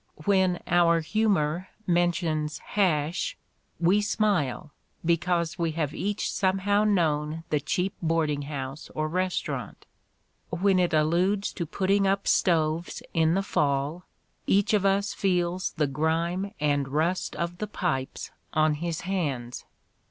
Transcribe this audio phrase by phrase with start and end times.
[0.25, 3.37] When [our humor] mentions hash
[3.79, 4.71] we smile
[5.05, 9.85] because we have each somehow known the cheap boardr ing house or restaurant;
[10.49, 14.05] when it alludes to putting up stoves in the fall,
[14.47, 19.65] each of us feels the grime and rust of the pipes on his hands.